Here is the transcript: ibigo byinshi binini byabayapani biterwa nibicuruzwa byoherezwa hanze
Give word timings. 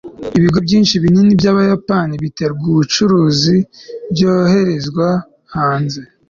ibigo 0.37 0.57
byinshi 0.65 0.95
binini 1.03 1.39
byabayapani 1.39 2.13
biterwa 2.23 2.61
nibicuruzwa 2.67 3.55
byoherezwa 4.13 5.07
hanze 5.53 5.99